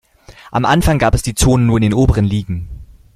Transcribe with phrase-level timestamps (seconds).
[0.49, 2.69] Am Anfang gab es die Zone nur in den oberen Ligen.